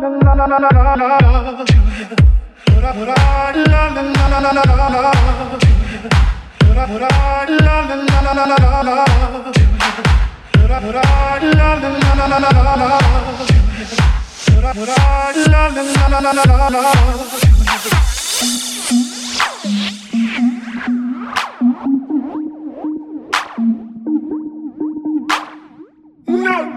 [0.00, 0.08] No,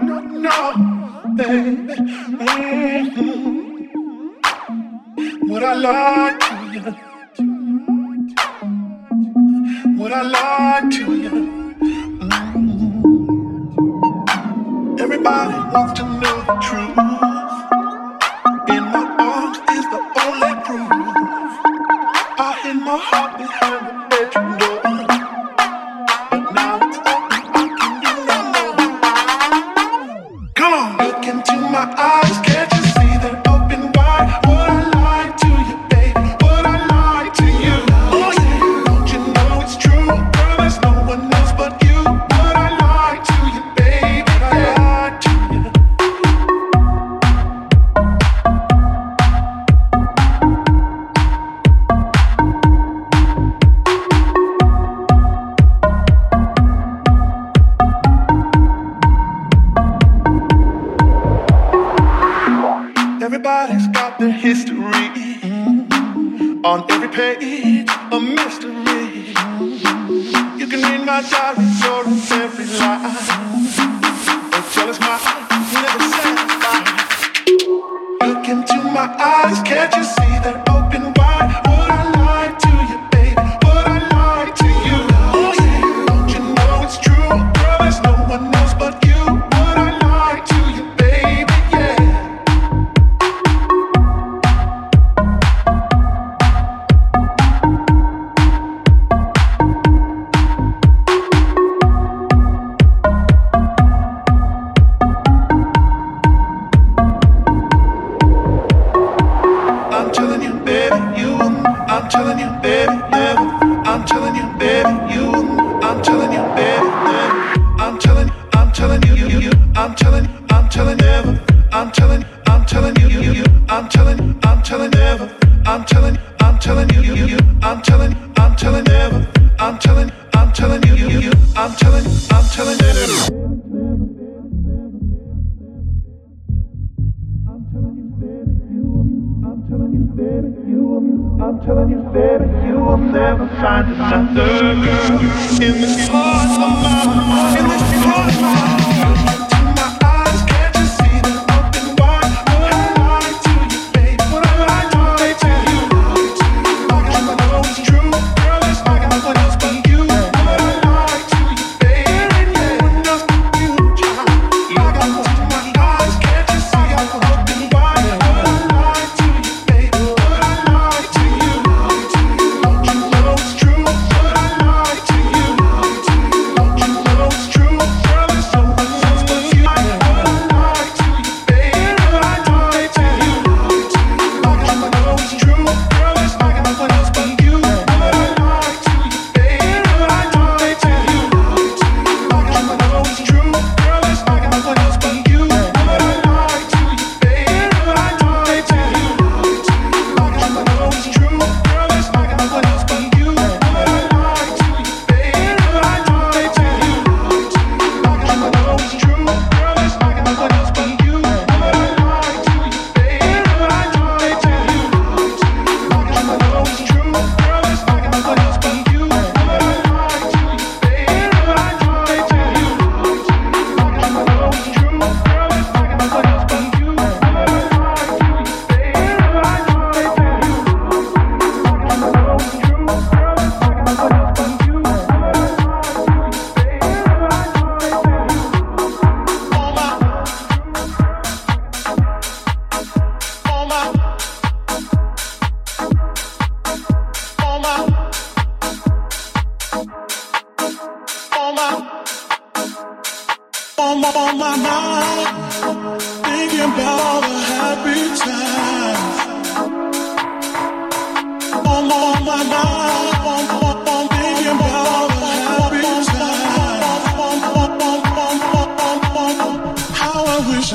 [0.02, 0.93] no, no.
[1.36, 1.88] Mm-hmm.
[5.48, 6.82] What I lie to you.
[9.98, 11.30] What I lie to you.
[11.82, 13.00] Mm-hmm.
[15.00, 17.13] Everybody wants to know the truth.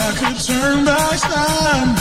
[0.02, 1.96] I could turn back time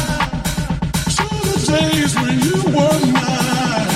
[1.17, 3.91] to the days when you were mine.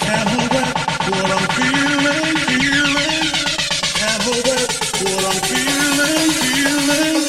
[0.00, 3.28] Can't what I'm feeling, feeling.
[4.00, 4.48] Can't what
[5.28, 7.22] I'm feeling, feeling.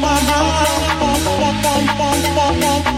[0.00, 0.20] My
[2.60, 2.89] mind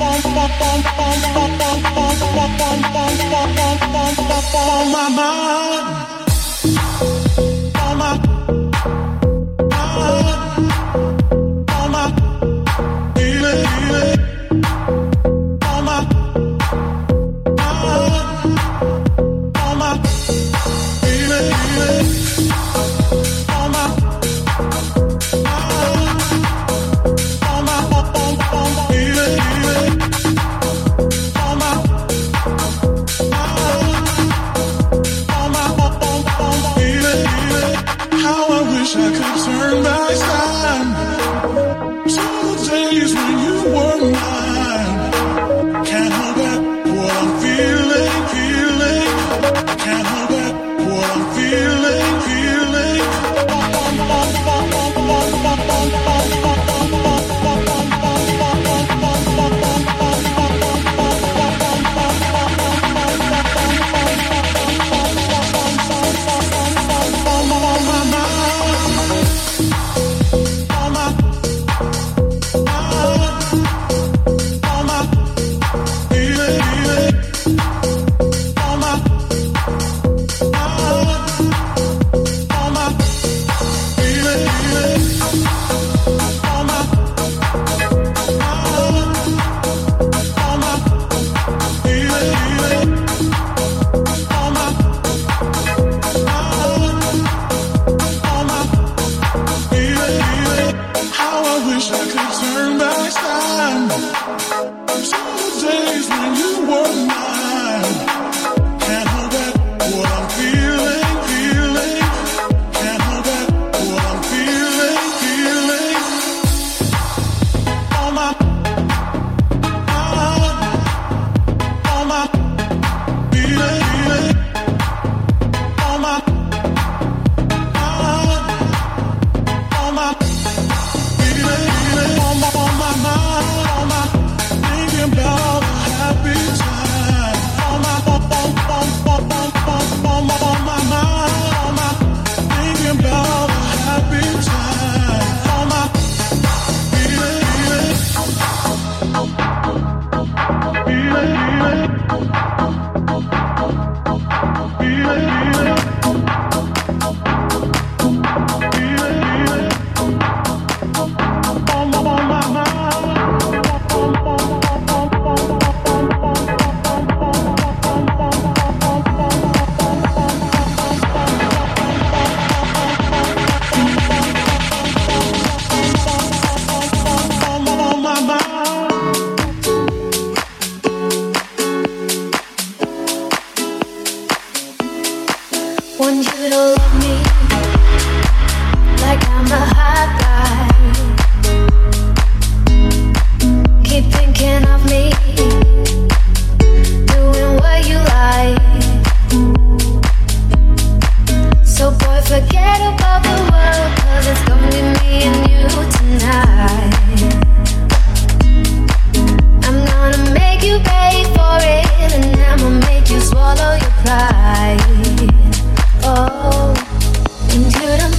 [4.72, 6.21] on my mind.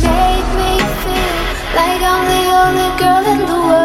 [0.04, 1.40] me feel
[1.78, 3.83] like I'm the only girl in the world.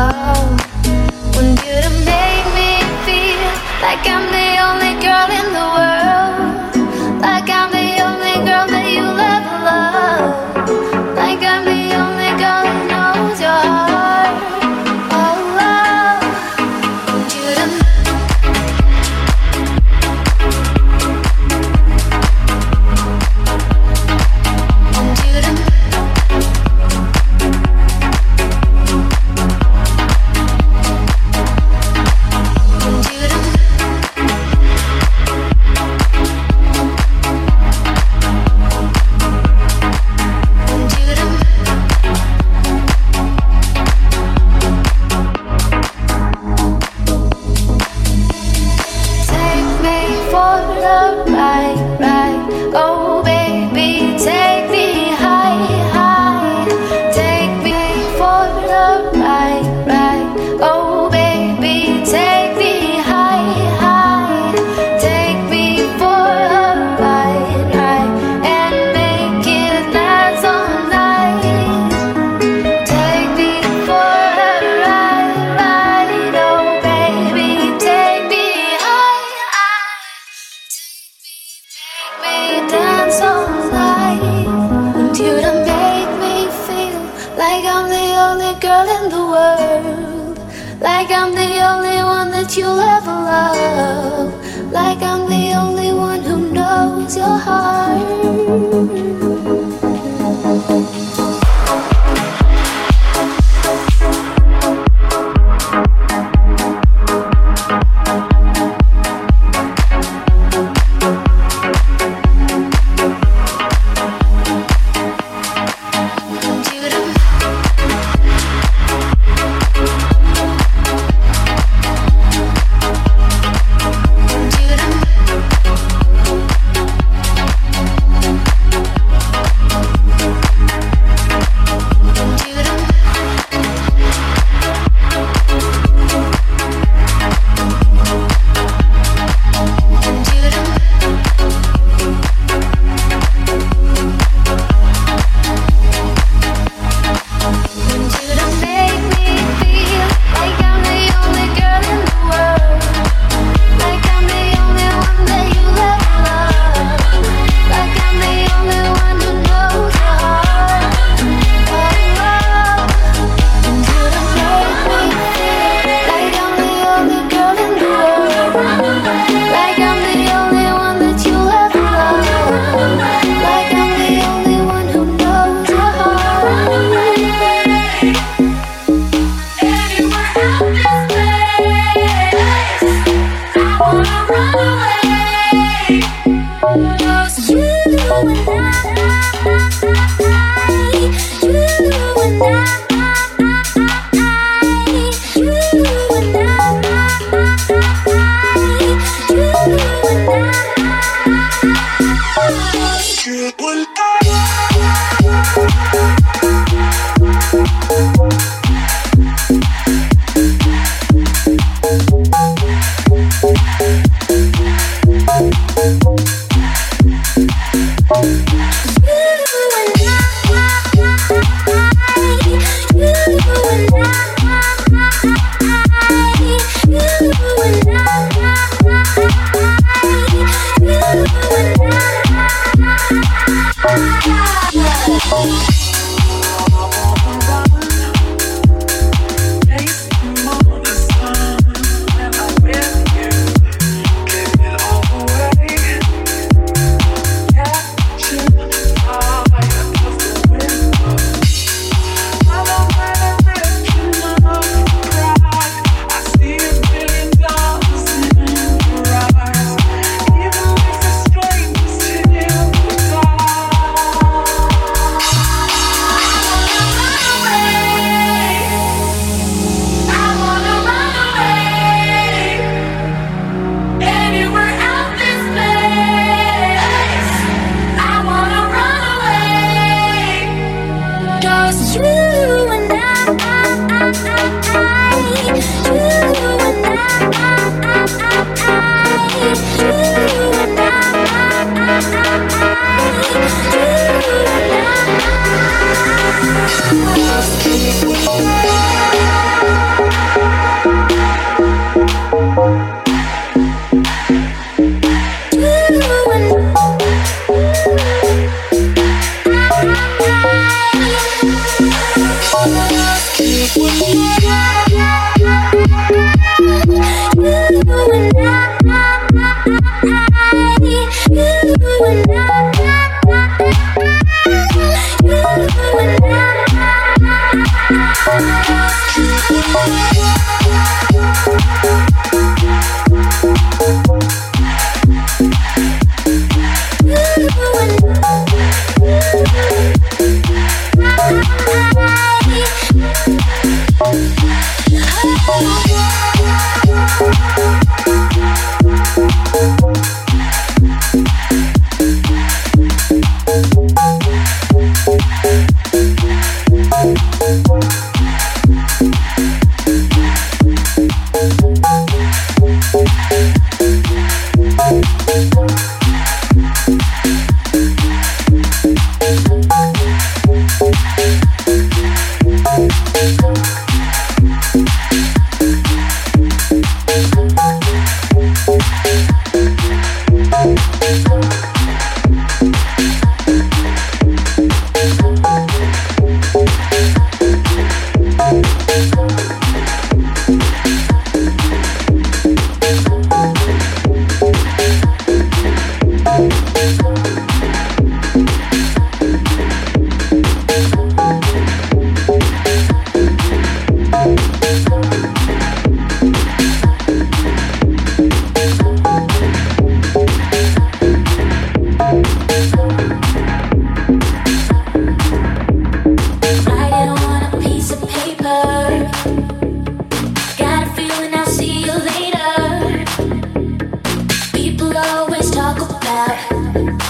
[0.00, 0.49] love.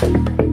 [0.02, 0.49] you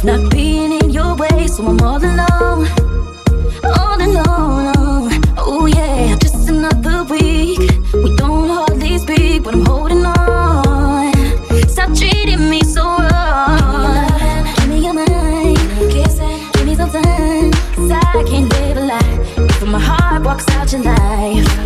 [0.00, 2.66] of not being in your way, so I'm all alone,
[3.64, 4.72] all alone.
[4.76, 7.58] Oh, oh yeah, just another week.
[7.92, 11.12] We don't hardly speak, but I'm holding on.
[11.68, 14.08] Stop treating me so wrong.
[14.56, 15.58] Give me your mind,
[15.92, 19.18] give me some time, 'cause I can't live a lie.
[19.36, 21.59] If my heart walks out your life,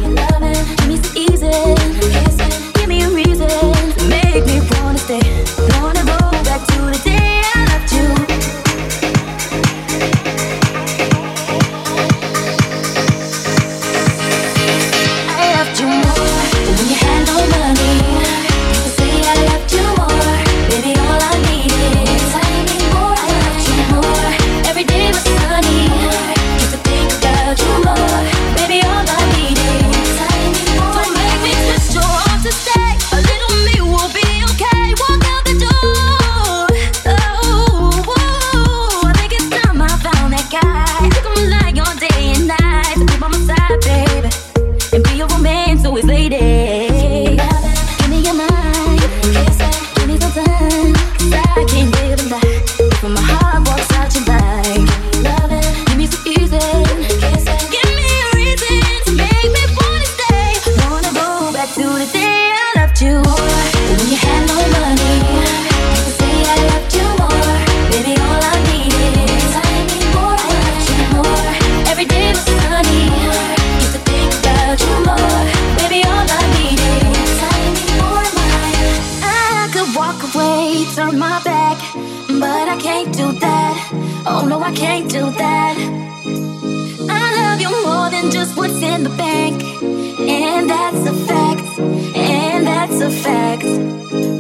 [93.61, 93.65] sex.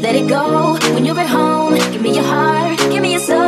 [0.02, 1.74] Let it go when you're at home.
[1.92, 3.38] Give me your heart, give me your soul.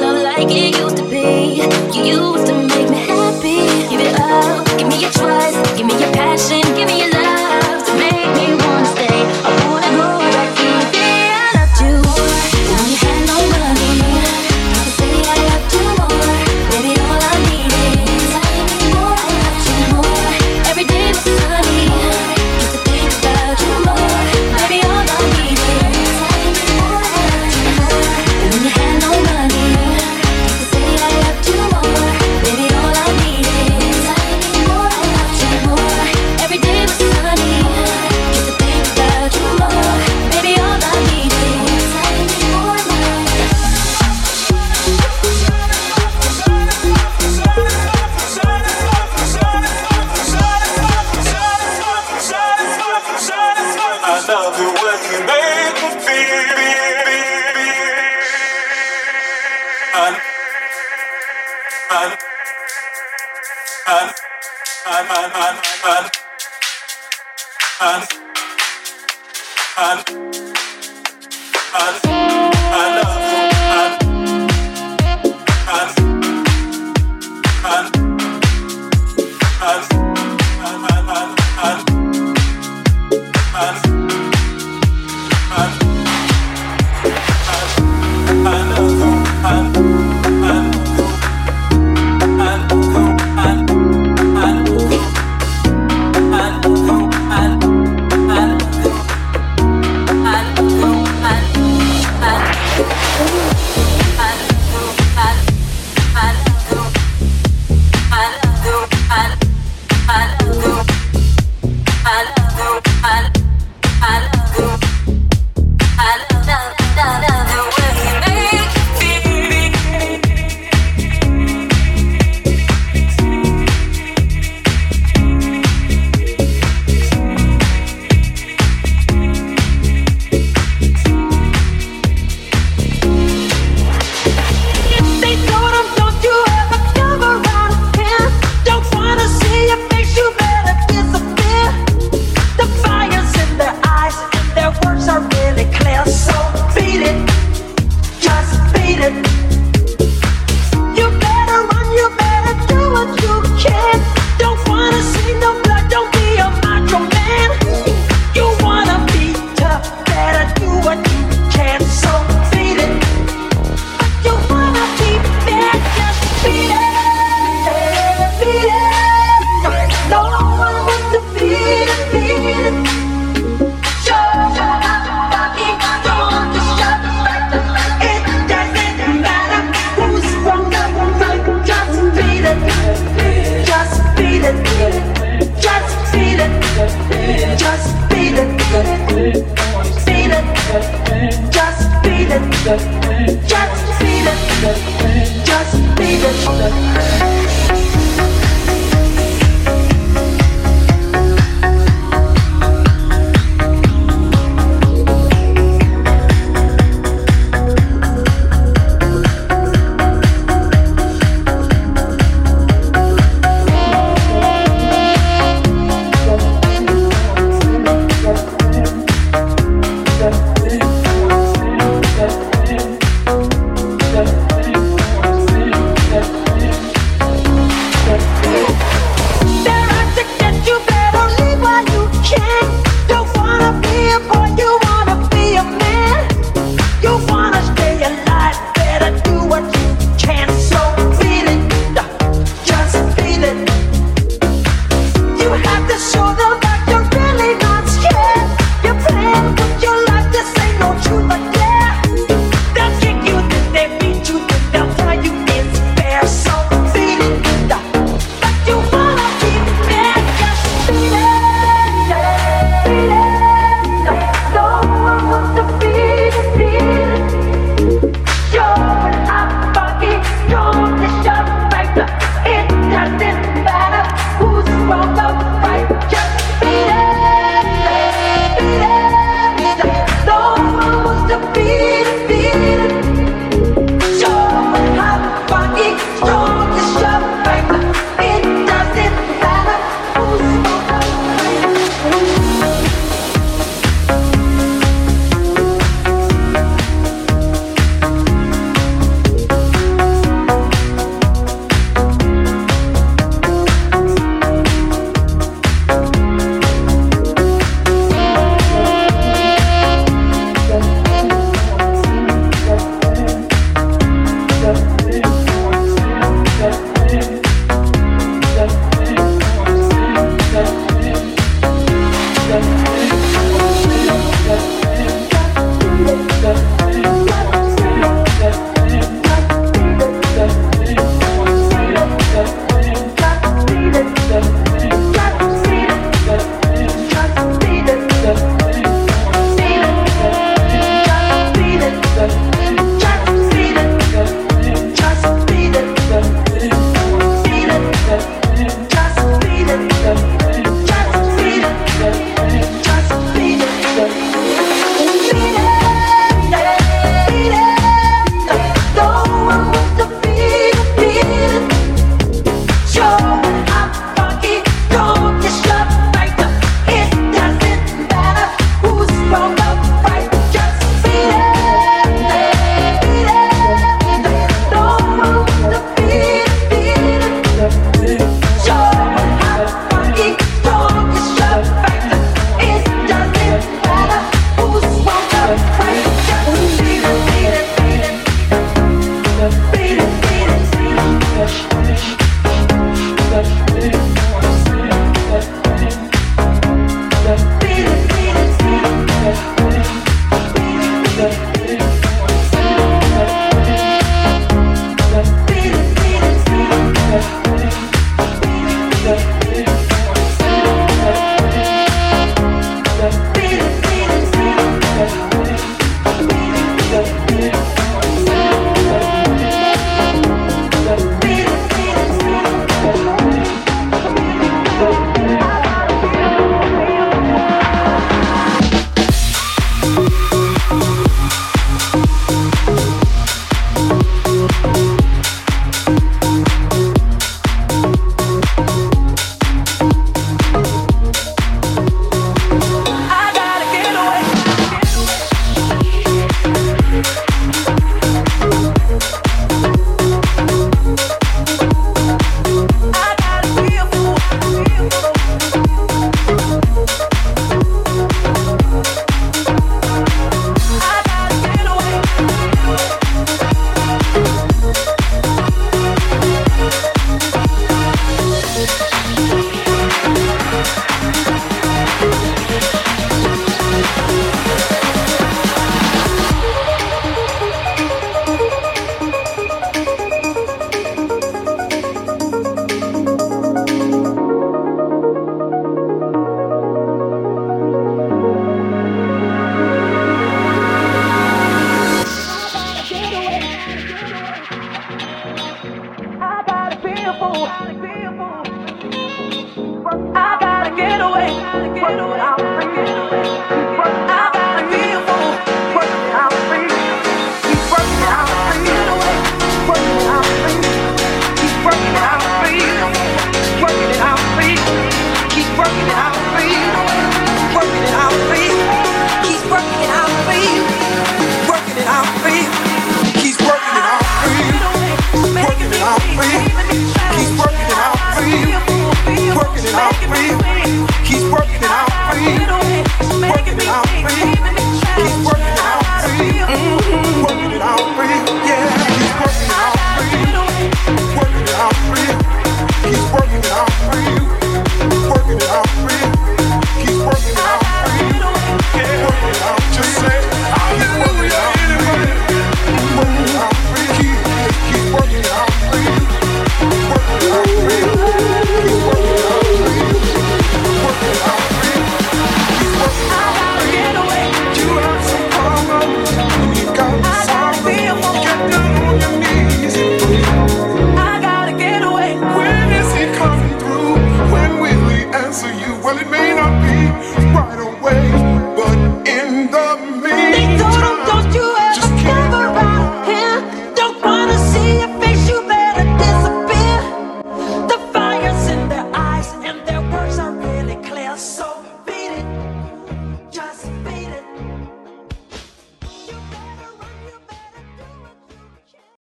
[0.00, 1.62] Love like it used to be.
[1.94, 3.60] You used to make me happy.
[3.90, 7.11] Give it up, give me your trust, give me your passion, give me your